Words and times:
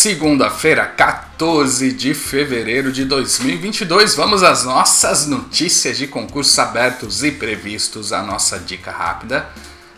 Segunda-feira, 0.00 0.86
14 0.86 1.92
de 1.92 2.14
fevereiro 2.14 2.90
de 2.90 3.04
2022, 3.04 4.14
vamos 4.14 4.42
às 4.42 4.64
nossas 4.64 5.26
notícias 5.26 5.98
de 5.98 6.06
concursos 6.06 6.58
abertos 6.58 7.22
e 7.22 7.30
previstos, 7.30 8.10
a 8.10 8.22
nossa 8.22 8.58
dica 8.58 8.90
rápida. 8.90 9.46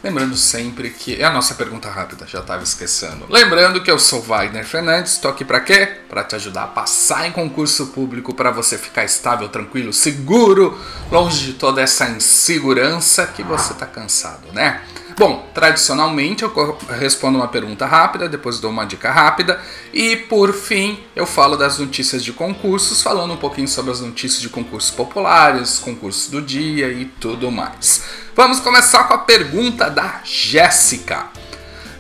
Lembrando 0.02 0.36
sempre 0.36 0.90
que 0.90 1.22
é 1.22 1.24
a 1.24 1.30
nossa 1.30 1.54
pergunta 1.54 1.88
rápida, 1.88 2.26
já 2.26 2.40
estava 2.40 2.64
esquecendo. 2.64 3.26
Lembrando 3.30 3.80
que 3.80 3.88
eu 3.88 3.96
sou 3.96 4.20
Wagner 4.20 4.66
Fernandes, 4.66 5.12
estou 5.12 5.30
aqui 5.30 5.44
para 5.44 5.60
quê? 5.60 5.86
Para 6.08 6.24
te 6.24 6.34
ajudar 6.34 6.64
a 6.64 6.66
passar 6.66 7.28
em 7.28 7.30
concurso 7.30 7.86
público, 7.86 8.34
para 8.34 8.50
você 8.50 8.76
ficar 8.76 9.04
estável, 9.04 9.48
tranquilo, 9.50 9.92
seguro, 9.92 10.76
longe 11.12 11.46
de 11.46 11.52
toda 11.52 11.80
essa 11.80 12.08
insegurança 12.08 13.24
que 13.24 13.44
você 13.44 13.72
está 13.72 13.86
cansado, 13.86 14.52
né? 14.52 14.82
Bom, 15.18 15.48
tradicionalmente 15.52 16.42
eu 16.42 16.78
respondo 16.98 17.38
uma 17.38 17.48
pergunta 17.48 17.86
rápida, 17.86 18.28
depois 18.28 18.60
dou 18.60 18.70
uma 18.70 18.84
dica 18.84 19.10
rápida 19.10 19.60
e 19.92 20.16
por 20.16 20.52
fim 20.52 21.02
eu 21.14 21.26
falo 21.26 21.56
das 21.56 21.78
notícias 21.78 22.24
de 22.24 22.32
concursos, 22.32 23.02
falando 23.02 23.34
um 23.34 23.36
pouquinho 23.36 23.68
sobre 23.68 23.90
as 23.90 24.00
notícias 24.00 24.40
de 24.40 24.48
concursos 24.48 24.90
populares, 24.90 25.78
concursos 25.78 26.30
do 26.30 26.40
dia 26.40 26.88
e 26.88 27.04
tudo 27.04 27.50
mais. 27.50 28.04
Vamos 28.34 28.60
começar 28.60 29.04
com 29.04 29.14
a 29.14 29.18
pergunta 29.18 29.90
da 29.90 30.20
Jéssica. 30.24 31.26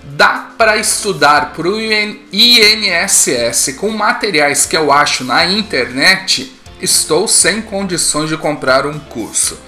Dá 0.04 0.50
para 0.56 0.76
estudar 0.76 1.52
para 1.52 1.68
o 1.68 1.80
INSS 1.80 3.76
com 3.78 3.90
materiais 3.90 4.66
que 4.66 4.76
eu 4.76 4.92
acho 4.92 5.24
na 5.24 5.44
internet? 5.44 6.52
Estou 6.80 7.28
sem 7.28 7.62
condições 7.62 8.28
de 8.28 8.36
comprar 8.36 8.86
um 8.86 8.98
curso. 8.98 9.58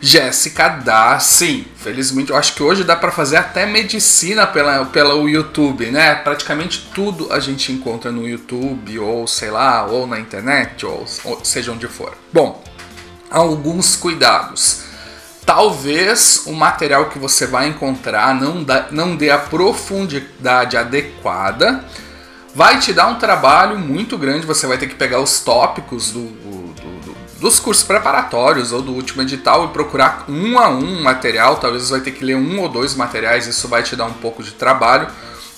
Jéssica 0.00 0.68
dá, 0.68 1.18
sim. 1.18 1.66
Felizmente, 1.76 2.30
eu 2.30 2.36
acho 2.36 2.54
que 2.54 2.62
hoje 2.62 2.84
dá 2.84 2.94
para 2.94 3.10
fazer 3.10 3.36
até 3.36 3.66
medicina 3.66 4.46
pela, 4.46 4.84
pelo 4.86 5.28
YouTube, 5.28 5.86
né? 5.86 6.14
Praticamente 6.14 6.90
tudo 6.94 7.32
a 7.32 7.40
gente 7.40 7.72
encontra 7.72 8.12
no 8.12 8.26
YouTube, 8.26 8.98
ou 8.98 9.26
sei 9.26 9.50
lá, 9.50 9.84
ou 9.84 10.06
na 10.06 10.20
internet, 10.20 10.86
ou, 10.86 11.04
ou 11.24 11.44
seja 11.44 11.72
onde 11.72 11.88
for. 11.88 12.16
Bom, 12.32 12.62
alguns 13.30 13.96
cuidados. 13.96 14.82
Talvez 15.44 16.42
o 16.46 16.52
material 16.52 17.06
que 17.06 17.18
você 17.18 17.46
vai 17.46 17.68
encontrar 17.68 18.34
não, 18.34 18.62
dá, 18.62 18.88
não 18.90 19.16
dê 19.16 19.30
a 19.30 19.38
profundidade 19.38 20.76
adequada. 20.76 21.84
Vai 22.54 22.78
te 22.78 22.92
dar 22.92 23.06
um 23.06 23.18
trabalho 23.18 23.78
muito 23.78 24.18
grande, 24.18 24.46
você 24.46 24.66
vai 24.66 24.78
ter 24.78 24.88
que 24.88 24.94
pegar 24.94 25.20
os 25.20 25.40
tópicos 25.40 26.10
do, 26.10 26.20
dos 27.38 27.60
cursos 27.60 27.84
preparatórios 27.84 28.72
ou 28.72 28.82
do 28.82 28.92
último 28.92 29.22
edital 29.22 29.64
e 29.64 29.68
procurar 29.68 30.24
um 30.28 30.58
a 30.58 30.68
um 30.68 31.02
material. 31.02 31.56
Talvez 31.56 31.84
você 31.84 31.92
vai 31.92 32.00
ter 32.00 32.12
que 32.12 32.24
ler 32.24 32.36
um 32.36 32.60
ou 32.60 32.68
dois 32.68 32.94
materiais, 32.94 33.46
isso 33.46 33.68
vai 33.68 33.82
te 33.82 33.94
dar 33.94 34.06
um 34.06 34.14
pouco 34.14 34.42
de 34.42 34.52
trabalho. 34.52 35.08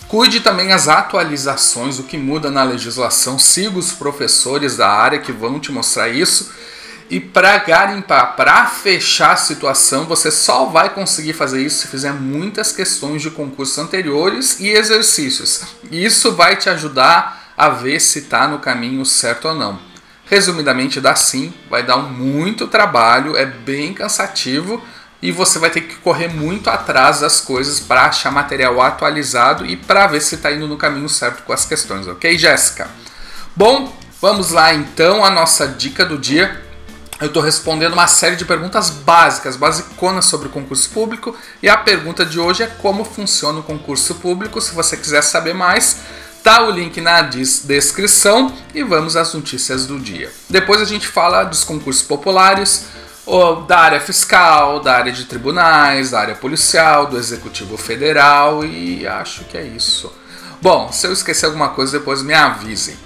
Cuide 0.06 0.40
também 0.40 0.72
as 0.72 0.88
atualizações, 0.88 1.98
o 1.98 2.02
que 2.02 2.18
muda 2.18 2.50
na 2.50 2.64
legislação. 2.64 3.38
Siga 3.38 3.78
os 3.78 3.92
professores 3.92 4.76
da 4.76 4.88
área 4.88 5.20
que 5.20 5.32
vão 5.32 5.60
te 5.60 5.70
mostrar 5.70 6.08
isso. 6.08 6.52
E 7.08 7.18
para 7.18 7.58
garimpar, 7.58 8.36
para 8.36 8.66
fechar 8.66 9.32
a 9.32 9.36
situação, 9.36 10.04
você 10.04 10.30
só 10.30 10.66
vai 10.66 10.90
conseguir 10.90 11.32
fazer 11.32 11.60
isso 11.62 11.82
se 11.82 11.88
fizer 11.88 12.12
muitas 12.12 12.70
questões 12.70 13.22
de 13.22 13.30
concursos 13.30 13.78
anteriores 13.78 14.60
e 14.60 14.68
exercícios. 14.68 15.62
Isso 15.90 16.32
vai 16.32 16.56
te 16.56 16.68
ajudar 16.68 17.52
a 17.56 17.68
ver 17.68 18.00
se 18.00 18.20
está 18.20 18.46
no 18.46 18.58
caminho 18.58 19.04
certo 19.04 19.48
ou 19.48 19.54
não. 19.54 19.89
Resumidamente, 20.30 21.00
dá 21.00 21.16
sim, 21.16 21.52
vai 21.68 21.82
dar 21.82 21.96
muito 21.96 22.68
trabalho, 22.68 23.36
é 23.36 23.44
bem 23.44 23.92
cansativo 23.92 24.80
e 25.20 25.32
você 25.32 25.58
vai 25.58 25.70
ter 25.70 25.80
que 25.80 25.96
correr 25.96 26.28
muito 26.28 26.70
atrás 26.70 27.18
das 27.18 27.40
coisas 27.40 27.80
para 27.80 28.04
achar 28.06 28.30
material 28.30 28.80
atualizado 28.80 29.66
e 29.66 29.76
para 29.76 30.06
ver 30.06 30.20
se 30.20 30.36
está 30.36 30.52
indo 30.52 30.68
no 30.68 30.76
caminho 30.76 31.08
certo 31.08 31.42
com 31.42 31.52
as 31.52 31.64
questões, 31.64 32.06
ok, 32.06 32.38
Jéssica? 32.38 32.88
Bom, 33.56 33.92
vamos 34.22 34.50
lá 34.50 34.72
então 34.72 35.24
a 35.24 35.30
nossa 35.30 35.66
dica 35.66 36.06
do 36.06 36.16
dia. 36.16 36.62
Eu 37.20 37.26
estou 37.26 37.42
respondendo 37.42 37.94
uma 37.94 38.06
série 38.06 38.36
de 38.36 38.44
perguntas 38.44 38.88
básicas, 38.88 39.56
basiconas 39.56 40.26
sobre 40.26 40.46
o 40.46 40.50
concurso 40.50 40.88
público 40.90 41.36
e 41.60 41.68
a 41.68 41.76
pergunta 41.76 42.24
de 42.24 42.38
hoje 42.38 42.62
é 42.62 42.68
como 42.68 43.04
funciona 43.04 43.58
o 43.58 43.64
concurso 43.64 44.14
público. 44.14 44.60
Se 44.60 44.74
você 44.76 44.96
quiser 44.96 45.22
saber 45.22 45.54
mais, 45.54 45.98
Tá 46.42 46.62
o 46.62 46.70
link 46.70 47.00
na 47.00 47.22
descrição 47.22 48.52
e 48.74 48.82
vamos 48.82 49.14
às 49.14 49.34
notícias 49.34 49.86
do 49.86 49.98
dia. 49.98 50.32
Depois 50.48 50.80
a 50.80 50.86
gente 50.86 51.06
fala 51.06 51.44
dos 51.44 51.64
concursos 51.64 52.02
populares, 52.02 52.86
da 53.68 53.78
área 53.78 54.00
fiscal, 54.00 54.80
da 54.80 54.94
área 54.94 55.12
de 55.12 55.26
tribunais, 55.26 56.10
da 56.10 56.20
área 56.20 56.34
policial, 56.34 57.06
do 57.06 57.18
executivo 57.18 57.76
federal 57.76 58.64
e 58.64 59.06
acho 59.06 59.44
que 59.44 59.56
é 59.56 59.62
isso. 59.62 60.12
Bom, 60.62 60.90
se 60.90 61.06
eu 61.06 61.12
esquecer 61.12 61.46
alguma 61.46 61.68
coisa, 61.68 61.98
depois 61.98 62.22
me 62.22 62.34
avisem. 62.34 62.96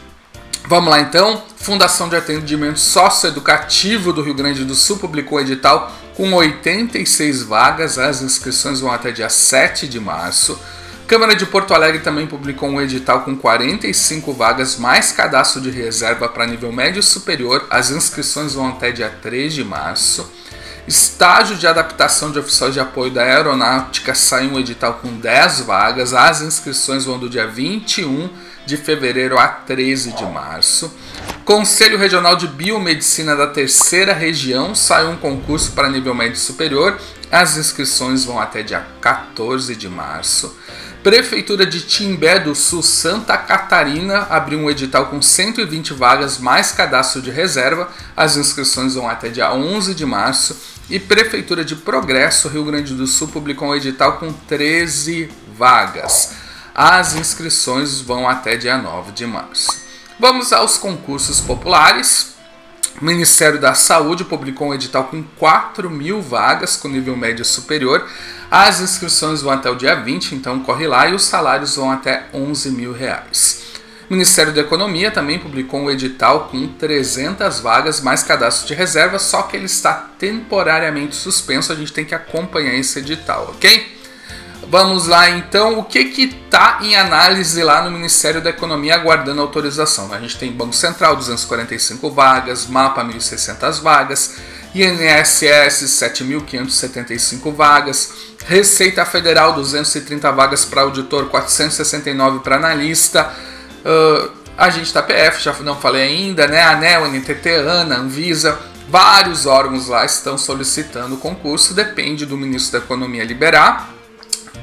Vamos 0.67 0.89
lá 0.89 1.01
então. 1.01 1.43
Fundação 1.57 2.09
de 2.09 2.17
Atendimento 2.17 2.79
Socioeducativo 2.79 4.13
do 4.13 4.23
Rio 4.23 4.35
Grande 4.35 4.65
do 4.65 4.75
Sul 4.75 4.97
publicou 4.97 5.39
um 5.39 5.41
edital 5.41 5.93
com 6.15 6.33
86 6.33 7.43
vagas. 7.43 7.99
As 7.99 8.23
inscrições 8.23 8.81
vão 8.81 8.91
até 8.91 9.13
dia 9.13 9.29
7 9.29 9.87
de 9.87 10.01
março. 10.01 10.59
Câmara 11.07 11.37
de 11.37 11.45
Porto 11.45 11.75
Alegre 11.75 12.01
também 12.01 12.27
publicou 12.27 12.67
um 12.67 12.81
edital 12.81 13.21
com 13.21 13.37
45 13.37 14.33
vagas, 14.33 14.79
mais 14.79 15.13
cadastro 15.13 15.61
de 15.61 15.71
reserva 15.71 16.31
para 16.31 16.47
nível 16.47 16.73
médio 16.73 17.03
superior. 17.03 17.67
As 17.69 17.91
inscrições 17.91 18.55
vão 18.55 18.69
até 18.69 18.91
dia 18.91 19.11
3 19.21 19.53
de 19.53 19.63
março. 19.63 20.33
Estágio 20.89 21.57
de 21.57 21.67
adaptação 21.67 22.31
de 22.31 22.39
oficiais 22.39 22.73
de 22.73 22.81
apoio 22.81 23.11
da 23.11 23.23
aeronáutica 23.23 24.15
saiu 24.15 24.53
um 24.53 24.59
edital 24.59 24.95
com 24.95 25.13
10 25.13 25.61
vagas. 25.61 26.15
As 26.15 26.41
inscrições 26.41 27.05
vão 27.05 27.19
do 27.19 27.29
dia 27.29 27.47
21 27.47 28.31
de 28.65 28.79
fevereiro 28.79 29.39
a 29.39 29.47
13 29.47 30.13
de 30.13 30.25
março. 30.25 30.91
Conselho 31.45 31.99
Regional 31.99 32.35
de 32.35 32.47
Biomedicina 32.47 33.37
da 33.37 33.47
Terceira 33.47 34.15
Região 34.15 34.75
saiu 34.75 35.11
um 35.11 35.17
concurso 35.17 35.73
para 35.73 35.91
nível 35.91 36.15
médio 36.15 36.39
superior. 36.39 36.99
As 37.31 37.59
inscrições 37.59 38.25
vão 38.25 38.41
até 38.41 38.63
dia 38.63 38.87
14 39.03 39.77
de 39.77 39.89
março. 39.89 40.57
Prefeitura 41.05 41.67
de 41.67 41.83
Timbé 41.83 42.39
do 42.39 42.55
Sul, 42.55 42.83
Santa 42.83 43.37
Catarina, 43.37 44.27
abriu 44.31 44.59
um 44.59 44.71
edital 44.71 45.09
com 45.09 45.21
120 45.21 45.93
vagas 45.93 46.39
mais 46.39 46.73
cadastro 46.73 47.21
de 47.21 47.31
reserva. 47.31 47.91
As 48.17 48.39
inscrições 48.39 48.95
vão 48.95 49.07
até 49.07 49.29
dia 49.29 49.53
11 49.53 49.95
de 49.95 50.07
março. 50.07 50.57
E 50.89 50.99
Prefeitura 50.99 51.63
de 51.63 51.77
Progresso, 51.77 52.49
Rio 52.49 52.65
Grande 52.65 52.95
do 52.95 53.07
Sul, 53.07 53.29
publicou 53.29 53.69
um 53.69 53.75
edital 53.75 54.15
com 54.17 54.33
13 54.33 55.29
vagas. 55.55 56.37
As 56.75 57.15
inscrições 57.15 58.01
vão 58.01 58.27
até 58.27 58.57
dia 58.57 58.79
9 58.79 59.13
de 59.13 59.27
março. 59.27 59.73
Vamos 60.19 60.55
aos 60.55 60.79
concursos 60.79 61.39
populares. 61.39 62.33
O 62.99 63.05
Ministério 63.05 63.61
da 63.61 63.75
Saúde 63.75 64.25
publicou 64.25 64.69
um 64.69 64.75
edital 64.75 65.05
com 65.05 65.23
4 65.23 65.91
mil 65.91 66.23
vagas 66.23 66.77
com 66.77 66.89
nível 66.89 67.15
médio 67.15 67.45
superior. 67.45 68.09
As 68.57 68.81
inscrições 68.81 69.43
vão 69.43 69.53
até 69.53 69.69
o 69.69 69.75
dia 69.75 69.97
20, 69.97 70.37
então 70.37 70.61
corre 70.61 70.87
lá, 70.87 71.09
e 71.09 71.13
os 71.13 71.25
salários 71.25 71.75
vão 71.75 71.91
até 71.91 72.27
11 72.33 72.71
mil 72.71 72.93
reais. 72.93 73.65
O 74.09 74.13
Ministério 74.13 74.53
da 74.53 74.61
Economia 74.61 75.11
também 75.11 75.41
publicou 75.41 75.81
um 75.81 75.91
edital 75.91 76.47
com 76.53 76.69
300 76.69 77.59
vagas 77.59 78.01
mais 78.01 78.23
cadastro 78.23 78.69
de 78.69 78.75
reserva, 78.75 79.19
só 79.19 79.43
que 79.43 79.57
ele 79.57 79.67
está 79.67 80.09
temporariamente 80.21 81.17
suspenso, 81.17 81.73
a 81.73 81.75
gente 81.75 81.93
tem 81.93 82.05
que 82.05 82.15
acompanhar 82.15 82.77
esse 82.77 83.01
edital, 83.01 83.51
ok? 83.57 83.93
Vamos 84.71 85.09
lá 85.09 85.29
então, 85.31 85.81
o 85.81 85.85
que 85.85 85.99
está 85.99 86.79
em 86.81 86.95
análise 86.95 87.61
lá 87.61 87.83
no 87.83 87.91
Ministério 87.91 88.41
da 88.41 88.51
Economia 88.51 88.95
aguardando 88.95 89.41
autorização? 89.41 90.13
A 90.13 90.21
gente 90.21 90.39
tem 90.39 90.53
Banco 90.53 90.77
Central, 90.77 91.17
245 91.17 92.09
vagas, 92.09 92.69
MAPA, 92.69 93.03
1.600 93.03 93.83
vagas, 93.83 94.37
INSS, 94.75 95.85
7.575 95.85 97.55
vagas, 97.55 98.13
Receita 98.47 99.05
Federal, 99.05 99.53
230 99.55 100.31
vagas 100.33 100.65
para 100.65 100.83
auditor, 100.83 101.27
469 101.27 102.41
para 102.41 102.57
analista, 102.57 103.33
uh, 103.85 104.31
agente 104.59 104.93
da 104.93 105.03
PF, 105.03 105.43
já 105.43 105.53
não 105.61 105.77
falei 105.77 106.03
ainda, 106.03 106.47
né? 106.47 106.63
ANEL, 106.63 107.07
NTT, 107.07 107.51
ANA, 107.57 107.97
Anvisa, 107.97 108.59
vários 108.89 109.47
órgãos 109.47 109.89
lá 109.89 110.05
estão 110.05 110.37
solicitando 110.37 111.15
o 111.15 111.19
concurso, 111.19 111.73
depende 111.73 112.27
do 112.27 112.37
ministro 112.37 112.79
da 112.79 112.85
Economia 112.85 113.25
liberar 113.25 113.95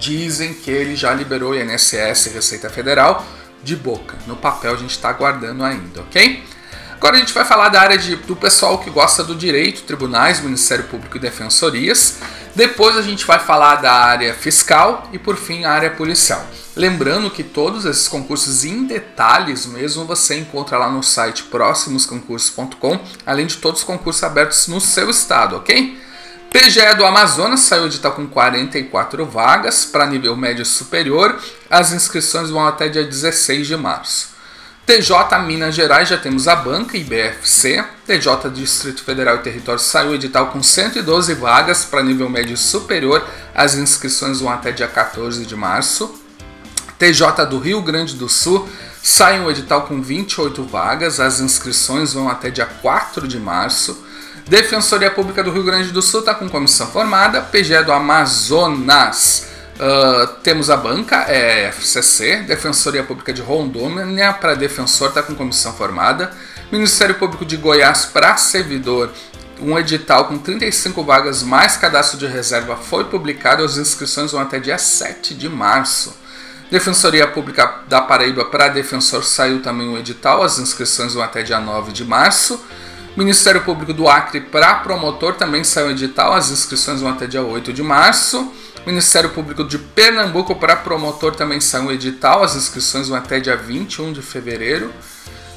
Dizem 0.01 0.55
que 0.55 0.71
ele 0.71 0.95
já 0.95 1.13
liberou 1.13 1.55
INSS 1.55 2.33
Receita 2.33 2.71
Federal 2.71 3.23
de 3.63 3.75
boca. 3.75 4.17
No 4.25 4.35
papel 4.35 4.73
a 4.73 4.75
gente 4.75 4.89
está 4.89 5.09
aguardando 5.09 5.63
ainda, 5.63 6.01
ok? 6.01 6.43
Agora 7.01 7.15
a 7.15 7.19
gente 7.19 7.33
vai 7.33 7.43
falar 7.43 7.69
da 7.69 7.81
área 7.81 7.97
de, 7.97 8.15
do 8.15 8.35
pessoal 8.35 8.77
que 8.77 8.91
gosta 8.91 9.23
do 9.23 9.33
direito, 9.33 9.81
tribunais, 9.81 10.39
Ministério 10.39 10.83
Público 10.83 11.17
e 11.17 11.19
defensorias. 11.19 12.19
Depois 12.55 12.95
a 12.95 13.01
gente 13.01 13.25
vai 13.25 13.39
falar 13.39 13.77
da 13.77 13.91
área 13.91 14.35
fiscal 14.35 15.09
e 15.11 15.17
por 15.17 15.35
fim 15.35 15.63
a 15.63 15.71
área 15.71 15.89
policial. 15.89 16.45
Lembrando 16.75 17.31
que 17.31 17.43
todos 17.43 17.85
esses 17.85 18.07
concursos 18.07 18.63
em 18.63 18.85
detalhes 18.85 19.65
mesmo 19.65 20.05
você 20.05 20.37
encontra 20.37 20.77
lá 20.77 20.91
no 20.91 21.01
site 21.01 21.45
próximosconcursos.com, 21.45 22.99
além 23.25 23.47
de 23.47 23.57
todos 23.57 23.81
os 23.81 23.87
concursos 23.87 24.23
abertos 24.23 24.67
no 24.67 24.79
seu 24.79 25.09
estado, 25.09 25.55
ok? 25.55 25.99
PGE 26.51 26.93
do 26.97 27.03
Amazonas 27.03 27.61
saiu 27.61 27.89
de 27.89 27.95
estar 27.95 28.11
com 28.11 28.27
44 28.27 29.25
vagas 29.25 29.85
para 29.85 30.05
nível 30.05 30.37
médio 30.37 30.63
superior. 30.67 31.41
As 31.67 31.93
inscrições 31.93 32.51
vão 32.51 32.67
até 32.67 32.87
dia 32.89 33.03
16 33.03 33.65
de 33.65 33.75
março. 33.75 34.29
TJ 34.91 35.39
Minas 35.45 35.73
Gerais 35.73 36.09
já 36.09 36.17
temos 36.17 36.49
a 36.49 36.55
banca 36.57 36.97
IBFC, 36.97 37.81
TJ 38.05 38.49
Distrito 38.53 39.01
Federal 39.05 39.37
e 39.37 39.39
Território 39.39 39.79
saiu 39.79 40.13
edital 40.15 40.47
com 40.47 40.61
112 40.61 41.33
vagas 41.35 41.85
para 41.85 42.03
nível 42.03 42.29
médio 42.29 42.57
superior, 42.57 43.25
as 43.55 43.75
inscrições 43.75 44.41
vão 44.41 44.51
até 44.51 44.73
dia 44.73 44.89
14 44.89 45.45
de 45.45 45.55
março. 45.55 46.13
TJ 46.99 47.45
do 47.49 47.57
Rio 47.57 47.81
Grande 47.81 48.17
do 48.17 48.27
Sul 48.27 48.67
sai 49.01 49.39
um 49.39 49.49
edital 49.49 49.83
com 49.83 50.01
28 50.01 50.61
vagas, 50.65 51.21
as 51.21 51.39
inscrições 51.39 52.11
vão 52.11 52.27
até 52.27 52.49
dia 52.49 52.65
4 52.65 53.29
de 53.29 53.39
março. 53.39 53.97
Defensoria 54.45 55.09
Pública 55.09 55.41
do 55.41 55.51
Rio 55.51 55.63
Grande 55.63 55.91
do 55.91 56.01
Sul 56.01 56.19
está 56.19 56.35
com 56.35 56.49
comissão 56.49 56.87
formada, 56.87 57.41
PGE 57.41 57.81
do 57.85 57.93
Amazonas 57.93 59.50
Uh, 59.81 60.27
temos 60.43 60.69
a 60.69 60.77
banca, 60.77 61.25
é 61.27 61.69
FCC, 61.69 62.43
Defensoria 62.43 63.03
Pública 63.03 63.33
de 63.33 63.41
Rondônia, 63.41 64.31
para 64.31 64.53
defensor 64.53 65.09
está 65.09 65.23
com 65.23 65.33
comissão 65.33 65.73
formada, 65.73 66.31
Ministério 66.71 67.15
Público 67.15 67.43
de 67.43 67.57
Goiás 67.57 68.05
para 68.05 68.37
servidor, 68.37 69.11
um 69.59 69.79
edital 69.79 70.25
com 70.25 70.37
35 70.37 71.03
vagas 71.03 71.41
mais 71.41 71.77
cadastro 71.77 72.19
de 72.19 72.27
reserva 72.27 72.75
foi 72.75 73.05
publicado, 73.05 73.63
as 73.63 73.77
inscrições 73.77 74.31
vão 74.31 74.41
até 74.41 74.59
dia 74.59 74.77
7 74.77 75.33
de 75.33 75.49
março. 75.49 76.15
Defensoria 76.69 77.27
Pública 77.27 77.81
da 77.87 78.01
Paraíba 78.01 78.45
para 78.45 78.67
defensor 78.67 79.23
saiu 79.23 79.63
também 79.63 79.89
o 79.89 79.97
edital, 79.97 80.43
as 80.43 80.59
inscrições 80.59 81.15
vão 81.15 81.23
até 81.23 81.41
dia 81.41 81.59
9 81.59 81.91
de 81.91 82.05
março. 82.05 82.63
Ministério 83.17 83.61
Público 83.61 83.93
do 83.93 84.07
Acre 84.07 84.41
para 84.41 84.75
promotor 84.75 85.33
também 85.33 85.63
saiu 85.63 85.87
o 85.87 85.91
edital, 85.91 86.33
as 86.33 86.49
inscrições 86.51 87.01
vão 87.01 87.09
até 87.09 87.25
dia 87.25 87.41
8 87.41 87.73
de 87.73 87.83
março. 87.83 88.51
Ministério 88.85 89.29
Público 89.29 89.63
de 89.63 89.77
Pernambuco 89.77 90.55
para 90.55 90.75
promotor 90.75 91.35
também 91.35 91.61
saiu 91.61 91.85
um 91.85 91.91
edital, 91.91 92.43
as 92.43 92.55
inscrições 92.55 93.07
vão 93.07 93.17
até 93.17 93.39
dia 93.39 93.55
21 93.55 94.11
de 94.11 94.21
fevereiro. 94.21 94.91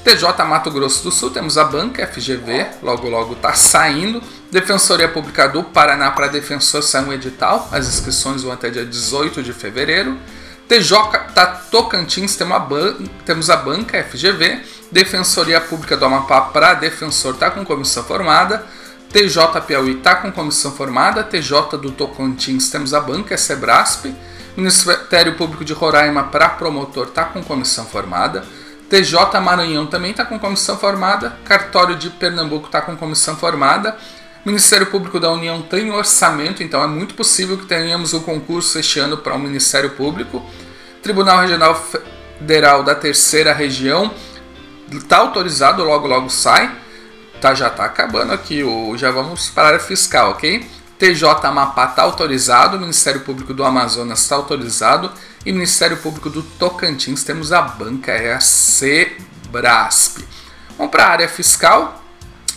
TJ 0.04 0.44
Mato 0.44 0.70
Grosso 0.70 1.02
do 1.02 1.10
Sul, 1.10 1.30
temos 1.30 1.56
a 1.56 1.64
banca 1.64 2.06
FGV, 2.06 2.66
logo 2.82 3.08
logo 3.08 3.32
está 3.32 3.54
saindo. 3.54 4.22
Defensoria 4.52 5.08
Pública 5.08 5.48
do 5.48 5.64
Paraná 5.64 6.10
para 6.10 6.26
defensor 6.26 6.82
saiu 6.82 7.08
um 7.08 7.12
edital, 7.14 7.66
as 7.72 7.88
inscrições 7.88 8.42
vão 8.42 8.52
até 8.52 8.68
dia 8.68 8.84
18 8.84 9.42
de 9.42 9.54
fevereiro. 9.54 10.18
TJ 10.68 10.96
Tocantins 11.70 12.36
temos 13.24 13.50
a 13.50 13.56
banca 13.56 14.04
FGV, 14.04 14.60
Defensoria 14.92 15.60
Pública 15.60 15.96
do 15.96 16.04
Amapá 16.04 16.42
para 16.42 16.74
defensor 16.74 17.34
está 17.34 17.50
com 17.50 17.64
comissão 17.64 18.04
formada. 18.04 18.64
TJ 19.14 19.60
Piauí 19.64 19.98
está 19.98 20.16
com 20.16 20.32
comissão 20.32 20.72
formada, 20.72 21.22
TJ 21.22 21.78
do 21.78 21.92
Tocantins 21.92 22.68
temos 22.68 22.92
a 22.92 22.98
banca, 22.98 23.32
é 23.32 23.36
Sebrasp, 23.36 24.12
Ministério 24.56 25.36
Público 25.36 25.64
de 25.64 25.72
Roraima 25.72 26.24
para 26.24 26.48
promotor 26.48 27.06
está 27.06 27.24
com 27.26 27.40
comissão 27.40 27.86
formada, 27.86 28.44
TJ 28.90 29.38
Maranhão 29.40 29.86
também 29.86 30.10
está 30.10 30.24
com 30.24 30.36
comissão 30.36 30.76
formada, 30.76 31.38
Cartório 31.44 31.94
de 31.94 32.10
Pernambuco 32.10 32.66
está 32.66 32.82
com 32.82 32.96
comissão 32.96 33.36
formada, 33.36 33.96
Ministério 34.44 34.86
Público 34.86 35.20
da 35.20 35.30
União 35.30 35.62
tem 35.62 35.92
orçamento, 35.92 36.64
então 36.64 36.82
é 36.82 36.88
muito 36.88 37.14
possível 37.14 37.56
que 37.56 37.66
tenhamos 37.66 38.14
um 38.14 38.20
concurso 38.20 38.80
este 38.80 38.98
ano 38.98 39.18
para 39.18 39.36
o 39.36 39.38
Ministério 39.38 39.90
Público. 39.90 40.44
Tribunal 41.04 41.38
Regional 41.38 41.76
Federal 41.76 42.82
da 42.82 42.96
Terceira 42.96 43.52
Região 43.52 44.12
está 44.90 45.18
autorizado, 45.18 45.84
logo 45.84 46.08
logo 46.08 46.28
sai 46.28 46.82
tá, 47.40 47.54
já 47.54 47.70
tá 47.70 47.84
acabando 47.84 48.32
aqui, 48.32 48.62
o, 48.62 48.96
já 48.96 49.10
vamos 49.10 49.48
para 49.50 49.64
a 49.64 49.66
área 49.68 49.80
fiscal, 49.80 50.30
ok? 50.30 50.66
TJ 50.98 51.46
Amapá 51.46 51.86
está 51.86 52.02
autorizado, 52.02 52.78
Ministério 52.78 53.20
Público 53.20 53.52
do 53.52 53.64
Amazonas 53.64 54.20
está 54.22 54.36
autorizado 54.36 55.10
e 55.44 55.52
Ministério 55.52 55.96
Público 55.96 56.30
do 56.30 56.42
Tocantins 56.42 57.24
temos 57.24 57.52
a 57.52 57.60
banca, 57.60 58.12
é 58.12 58.32
a 58.32 58.40
Sebrasp. 58.40 60.24
Vamos 60.78 60.90
para 60.90 61.06
a 61.06 61.10
área 61.10 61.28
fiscal, 61.28 62.02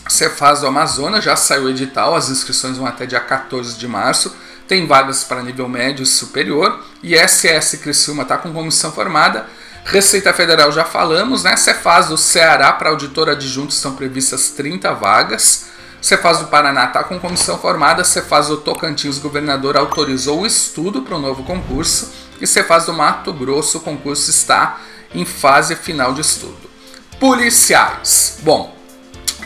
Cefaz 0.08 0.62
do 0.62 0.68
Amazonas, 0.68 1.24
já 1.24 1.36
saiu 1.36 1.64
o 1.64 1.70
edital, 1.70 2.16
as 2.16 2.30
inscrições 2.30 2.78
vão 2.78 2.88
até 2.88 3.06
dia 3.06 3.20
14 3.20 3.78
de 3.78 3.88
março, 3.88 4.36
tem 4.68 4.86
vagas 4.86 5.24
para 5.24 5.44
nível 5.44 5.68
médio 5.68 6.04
e 6.04 6.06
superior, 6.06 6.84
e 7.04 7.16
SS 7.18 7.78
Criciúma 7.78 8.24
está 8.24 8.38
com 8.38 8.54
comissão 8.54 8.92
formada, 8.92 9.48
Receita 9.88 10.34
Federal 10.34 10.70
já 10.70 10.84
falamos, 10.84 11.46
né? 11.46 11.56
Cefaz 11.56 12.08
do 12.08 12.18
Ceará 12.18 12.74
para 12.74 12.90
auditor 12.90 13.30
adjunto 13.30 13.72
estão 13.74 13.96
previstas 13.96 14.50
30 14.50 14.94
vagas. 14.94 15.68
Cefaz 16.02 16.40
do 16.40 16.48
Paraná 16.48 16.88
está 16.88 17.06
com 17.06 17.18
comissão 17.18 17.58
formada. 17.58 18.04
Cefaz 18.04 18.48
do 18.48 18.58
Tocantins, 18.58 19.18
governador, 19.18 19.78
autorizou 19.78 20.42
o 20.42 20.46
estudo 20.46 21.04
para 21.04 21.16
o 21.16 21.20
novo 21.20 21.42
concurso. 21.44 22.12
E 22.42 22.46
Cefaz 22.46 22.86
do 22.86 22.94
Mato 22.94 23.32
Grosso, 23.32 23.78
o 23.78 23.82
concurso 23.82 24.30
está 24.30 24.78
em 25.16 25.24
fase 25.24 25.74
final 25.74 26.14
de 26.14 26.20
estudo. 26.20 26.70
Policiais. 27.18 28.40
Bom, 28.42 28.76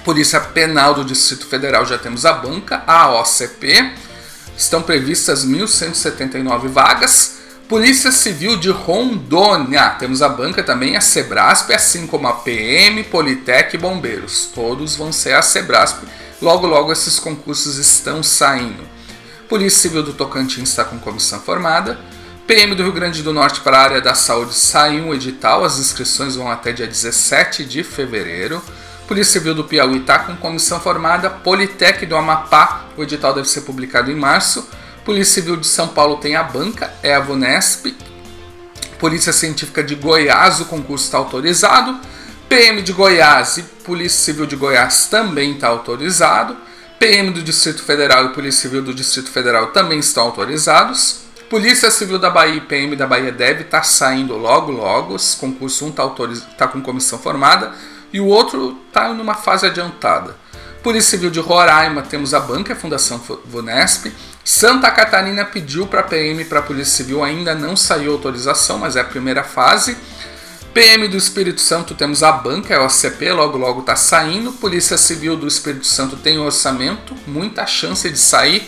Polícia 0.03 0.39
Penal 0.39 0.95
do 0.95 1.05
Distrito 1.05 1.45
Federal 1.45 1.85
já 1.85 1.99
temos 1.99 2.25
a 2.25 2.33
banca, 2.33 2.83
a 2.88 3.11
OCP. 3.11 3.93
Estão 4.57 4.81
previstas 4.81 5.45
1.179 5.45 6.67
vagas. 6.67 7.40
Polícia 7.71 8.12
Civil 8.12 8.57
de 8.57 8.69
Rondônia. 8.69 9.91
Temos 9.91 10.21
a 10.21 10.27
banca 10.27 10.62
também, 10.62 10.97
a 10.97 11.00
Sebrasp, 11.00 11.71
assim 11.71 12.06
como 12.06 12.27
a 12.27 12.33
PM, 12.33 13.01
Politec 13.06 13.73
e 13.73 13.79
Bombeiros. 13.79 14.51
Todos 14.53 14.97
vão 14.97 15.13
ser 15.13 15.35
a 15.35 15.41
Sebrasp. 15.41 16.03
Logo, 16.41 16.68
logo 16.68 16.91
esses 16.91 17.18
concursos 17.18 17.77
estão 17.77 18.21
saindo. 18.21 18.83
Polícia 19.47 19.83
Civil 19.83 20.03
do 20.03 20.12
Tocantins 20.12 20.68
está 20.68 20.83
com 20.83 21.00
comissão 21.00 21.39
formada. 21.39 21.97
PM 22.45 22.75
do 22.75 22.83
Rio 22.83 22.91
Grande 22.91 23.23
do 23.23 23.31
Norte 23.31 23.62
para 23.62 23.77
a 23.77 23.83
área 23.83 24.01
da 24.01 24.15
saúde 24.15 24.53
saiu 24.53 25.06
um 25.06 25.13
edital, 25.13 25.63
as 25.63 25.79
inscrições 25.79 26.35
vão 26.35 26.51
até 26.51 26.74
dia 26.74 26.88
17 26.88 27.63
de 27.63 27.85
fevereiro. 27.85 28.62
Polícia 29.07 29.39
Civil 29.39 29.56
do 29.56 29.63
Piauí 29.63 30.00
está 30.00 30.19
com 30.19 30.35
comissão 30.35 30.77
formada. 30.81 31.29
Politec 31.29 32.06
do 32.06 32.17
Amapá, 32.17 32.88
o 32.97 33.03
edital 33.03 33.33
deve 33.33 33.47
ser 33.47 33.62
publicado 33.62 34.12
em 34.12 34.15
março. 34.15 34.67
Polícia 35.03 35.42
Civil 35.42 35.57
de 35.57 35.65
São 35.65 35.88
Paulo 35.88 36.18
tem 36.18 36.36
a 36.36 36.44
banca, 36.44 36.94
é 37.01 37.15
a 37.15 37.19
Vunesp. 37.19 37.95
Polícia 39.00 39.33
Científica 39.33 39.83
de 39.83 39.95
Goiás, 39.95 40.59
o 40.59 40.65
concurso 40.65 41.06
está 41.06 41.18
autorizado. 41.18 42.00
PM 42.48 42.83
de 42.83 42.94
Goiás 42.94 43.57
e 43.57 43.63
Polícia 43.63 44.19
Civil 44.19 44.45
de 44.45 44.56
Goiás 44.56 45.07
também 45.07 45.53
está 45.53 45.69
autorizado. 45.69 46.56
PM 47.00 47.31
do 47.31 47.42
Distrito 47.42 47.81
Federal 47.81 48.25
e 48.25 48.30
Polícia 48.30 48.62
Civil 48.62 48.83
do 48.83 48.94
Distrito 48.94 49.31
Federal 49.31 49.68
também 49.68 49.98
estão 49.98 50.25
autorizados. 50.25 51.21
Polícia 51.50 51.89
Civil 51.89 52.19
da 52.19 52.30
Bahia 52.30 52.57
e 52.57 52.62
PM 52.62 52.95
da 52.95 53.07
Bahia 53.07 53.31
deve 53.31 53.63
estar 53.63 53.80
tá 53.80 53.83
saindo 53.83 54.38
logo 54.38 54.71
logo. 54.71 55.15
Esse 55.15 55.36
concurso 55.36 55.83
um 55.83 55.89
está 55.89 56.07
tá 56.57 56.68
com 56.68 56.80
comissão 56.80 57.18
formada 57.18 57.74
e 58.13 58.19
o 58.19 58.27
outro 58.27 58.77
está 58.88 59.12
numa 59.12 59.34
fase 59.34 59.65
adiantada. 59.65 60.36
Polícia 60.84 61.12
Civil 61.12 61.31
de 61.31 61.39
Roraima 61.39 62.03
temos 62.03 62.36
a 62.36 62.39
banca, 62.39 62.74
a 62.74 62.75
Fundação 62.75 63.20
Vunesp. 63.46 64.12
Santa 64.43 64.89
Catarina 64.89 65.45
pediu 65.45 65.86
para 65.86 66.01
a 66.01 66.03
PM 66.03 66.43
para 66.45 66.60
a 66.60 66.63
Polícia 66.63 66.95
Civil, 66.95 67.24
ainda 67.24 67.53
não 67.53 67.75
saiu 67.75 68.13
autorização, 68.13 68.79
mas 68.79 68.95
é 68.95 69.01
a 69.01 69.03
primeira 69.03 69.43
fase. 69.43 69.95
PM 70.74 71.07
do 71.10 71.17
Espírito 71.17 71.60
Santo 71.60 71.93
temos 71.93 72.24
a 72.24 72.31
banca, 72.31 72.74
é 72.74 72.79
o 72.79 72.86
ACP, 72.86 73.31
logo 73.33 73.57
logo 73.57 73.81
está 73.81 73.95
saindo. 73.95 74.53
Polícia 74.53 74.98
Civil 74.98 75.36
do 75.36 75.45
Espírito 75.45 75.86
Santo 75.86 76.15
tem 76.15 76.39
orçamento, 76.39 77.13
muita 77.27 77.67
chance 77.67 78.10
de 78.10 78.17
sair. 78.17 78.65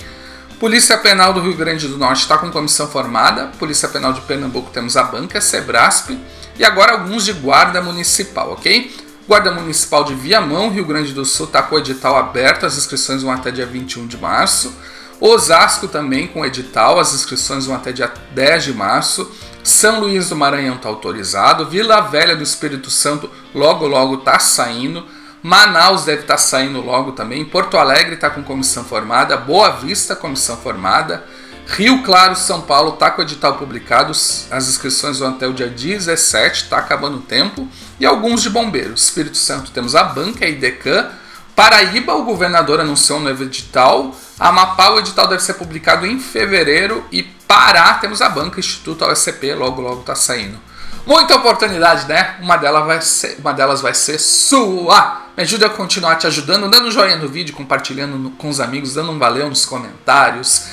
Polícia 0.60 0.98
Penal 0.98 1.34
do 1.34 1.42
Rio 1.42 1.56
Grande 1.56 1.88
do 1.88 1.98
Norte 1.98 2.22
está 2.22 2.38
com 2.38 2.52
comissão 2.52 2.88
formada. 2.88 3.48
Polícia 3.58 3.88
Penal 3.88 4.14
de 4.14 4.22
Pernambuco 4.22 4.70
temos 4.70 4.98
a 4.98 5.04
banca, 5.04 5.40
Sebrasp. 5.40 6.18
E 6.58 6.64
agora 6.64 6.92
alguns 6.92 7.26
de 7.26 7.34
Guarda 7.34 7.82
Municipal, 7.82 8.52
ok? 8.52 8.94
Guarda 9.28 9.52
Municipal 9.52 10.04
de 10.04 10.14
Viamão, 10.14 10.70
Rio 10.70 10.86
Grande 10.86 11.14
do 11.14 11.24
Sul, 11.24 11.46
está 11.46 11.64
com 11.64 11.76
o 11.76 11.80
edital 11.80 12.18
aberto, 12.18 12.66
as 12.66 12.78
inscrições 12.78 13.24
vão 13.24 13.32
até 13.32 13.50
dia 13.50 13.66
21 13.66 14.06
de 14.08 14.18
março. 14.18 14.74
Osasco 15.20 15.88
também 15.88 16.28
com 16.28 16.46
edital, 16.46 17.00
as 17.00 17.14
inscrições 17.14 17.66
vão 17.66 17.76
até 17.76 17.92
dia 17.92 18.12
10 18.32 18.64
de 18.66 18.74
março. 18.74 19.32
São 19.64 20.02
Luís 20.02 20.30
do 20.30 20.36
Maranhão 20.36 20.76
está 20.76 20.90
autorizado. 20.90 21.66
Vila 21.66 22.02
Velha 22.02 22.36
do 22.36 22.44
Espírito 22.44 22.90
Santo 22.90 23.30
logo 23.56 23.88
logo 23.88 24.16
está 24.16 24.38
saindo. 24.38 25.06
Manaus 25.42 26.04
deve 26.04 26.22
estar 26.22 26.36
tá 26.36 26.38
saindo 26.38 26.82
logo 26.82 27.14
também. 27.14 27.46
Porto 27.46 27.78
Alegre 27.78 28.16
está 28.16 28.30
com 28.30 28.44
comissão 28.44 28.84
formada. 28.84 29.38
Boa 29.38 29.72
Vista, 29.72 30.16
comissão 30.16 30.58
formada. 30.58 31.24
Rio 31.66 32.04
Claro, 32.04 32.36
São 32.36 32.62
Paulo 32.62 32.94
está 32.94 33.10
com 33.10 33.22
edital 33.22 33.56
publicado. 33.56 34.12
As 34.12 34.68
inscrições 34.68 35.20
vão 35.20 35.30
até 35.30 35.48
o 35.48 35.54
dia 35.54 35.68
17, 35.68 36.64
está 36.64 36.78
acabando 36.78 37.18
o 37.18 37.22
tempo. 37.22 37.68
E 38.00 38.06
alguns 38.06 38.42
de 38.42 38.50
bombeiros. 38.50 39.04
Espírito 39.04 39.38
Santo 39.38 39.72
temos 39.72 39.96
a 39.96 40.04
banca, 40.04 40.46
a 40.46 40.50
IDECAN. 40.50 41.10
Paraíba, 41.56 42.16
o 42.16 42.24
governador 42.24 42.80
anunciou 42.80 43.20
um 43.20 43.24
novo 43.24 43.44
edital. 43.44 44.16
Amapá, 44.40 44.90
o 44.90 45.00
edital 45.00 45.28
deve 45.28 45.44
ser 45.44 45.54
publicado 45.54 46.06
em 46.06 46.20
fevereiro. 46.20 47.04
E 47.12 47.24
Pará, 47.24 47.94
temos 47.96 48.22
a 48.22 48.30
banca, 48.30 48.60
Instituto 48.60 49.06
OSCP, 49.06 49.54
logo 49.54 49.82
logo 49.82 50.02
está 50.02 50.16
saindo. 50.16 50.58
Muita 51.06 51.36
oportunidade, 51.36 52.08
né? 52.08 52.38
Uma 52.42 52.56
delas, 52.56 52.86
vai 52.86 53.02
ser, 53.02 53.38
uma 53.40 53.54
delas 53.54 53.82
vai 53.82 53.94
ser 53.94 54.18
sua. 54.18 55.22
Me 55.36 55.44
ajuda 55.44 55.68
a 55.68 55.70
continuar 55.70 56.16
te 56.16 56.26
ajudando, 56.26 56.70
dando 56.70 56.88
um 56.88 56.92
joinha 56.92 57.18
no 57.18 57.28
vídeo, 57.28 57.54
compartilhando 57.54 58.18
no, 58.18 58.32
com 58.32 58.50
os 58.50 58.60
amigos, 58.60 58.94
dando 58.94 59.12
um 59.12 59.20
valeu 59.20 59.50
nos 59.50 59.66
comentários 59.66 60.68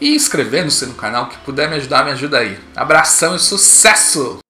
e 0.00 0.14
inscrevendo-se 0.14 0.86
no 0.86 0.94
canal. 0.94 1.26
Que 1.26 1.36
puder 1.38 1.68
me 1.68 1.76
ajudar, 1.76 2.04
me 2.04 2.12
ajuda 2.12 2.38
aí. 2.38 2.58
Abração 2.76 3.34
e 3.34 3.38
sucesso! 3.38 4.41